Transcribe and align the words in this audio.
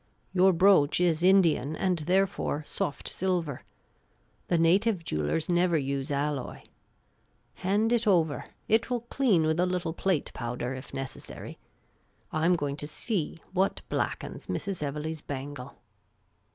Your 0.33 0.51
brooch 0.51 0.99
is 0.99 1.21
Indian, 1.21 1.75
and 1.75 1.99
therefore 1.99 2.63
soft 2.65 3.07
silver. 3.07 3.61
The 4.47 4.57
native 4.57 5.03
jewellers 5.03 5.47
never 5.47 5.77
use 5.77 6.09
alloy. 6.09 6.63
Hand 7.57 7.93
it 7.93 8.07
over; 8.07 8.45
it 8.67 8.89
will 8.89 9.01
clean 9.01 9.45
with 9.45 9.59
a 9.59 9.67
little 9.67 9.93
plate 9.93 10.31
powder, 10.33 10.73
if 10.73 10.91
necessary. 10.91 11.59
I 12.33 12.45
'm 12.45 12.55
going 12.55 12.77
to 12.77 12.87
see 12.87 13.41
what 13.53 13.83
blackens 13.89 14.47
Mrs. 14.47 14.81
Evelegh's 14.81 15.21
bangle." 15.21 15.75